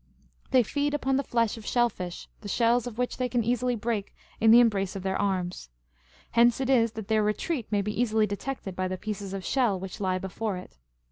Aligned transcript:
They 0.49 0.63
feed 0.63 0.95
upon 0.95 1.17
the 1.17 1.23
flesh 1.23 1.57
of 1.57 1.65
shell 1.67 1.87
fish, 1.87 2.27
the 2.39 2.47
shells 2.47 2.87
of 2.87 2.97
which 2.97 3.17
they 3.17 3.29
can 3.29 3.43
easily 3.43 3.75
break 3.75 4.15
in 4.39 4.49
the 4.49 4.59
embrace 4.59 4.95
of 4.95 5.03
their 5.03 5.15
arms: 5.15 5.69
hence 6.31 6.59
it 6.59 6.71
is 6.71 6.93
that 6.93 7.07
their 7.07 7.21
retreat 7.21 7.71
may 7.71 7.83
be 7.83 8.01
easily 8.01 8.25
detected 8.25 8.75
by 8.75 8.87
the 8.87 8.97
pieces 8.97 9.31
of 9.31 9.45
shell 9.45 9.79
which 9.79 9.99
lie 9.99 10.17
before 10.17 10.57
it. 10.57 10.79